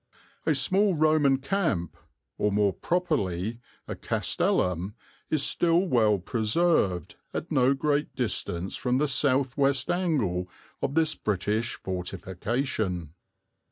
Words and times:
A 0.47 0.55
small 0.55 0.95
Roman 0.95 1.37
camp, 1.37 1.95
or 2.39 2.51
more 2.51 2.73
properly 2.73 3.59
a 3.87 3.95
castellum, 3.95 4.95
is 5.29 5.43
still 5.43 5.81
well 5.81 6.17
preserved 6.17 7.17
at 7.35 7.51
no 7.51 7.75
great 7.75 8.15
distance 8.15 8.75
from 8.75 8.97
the 8.97 9.07
south 9.07 9.57
west 9.57 9.91
angle 9.91 10.49
of 10.81 10.95
this 10.95 11.13
British 11.13 11.75
fortification." 11.75 13.13